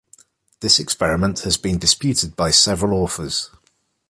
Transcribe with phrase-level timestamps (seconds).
[0.61, 3.51] This experiment has been disputed by several authors.